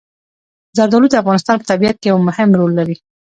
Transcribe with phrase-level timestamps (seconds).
[0.77, 2.95] زردالو د افغانستان په طبیعت کې یو مهم رول لري.